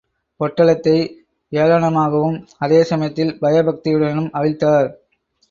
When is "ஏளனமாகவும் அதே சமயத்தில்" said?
1.51-3.37